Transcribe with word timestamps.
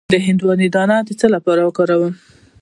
د 0.13 0.15
هندواڼې 0.27 0.67
دانه 0.75 0.97
د 1.07 1.09
څه 1.19 1.27
لپاره 1.35 1.61
وکاروم؟ 1.63 2.13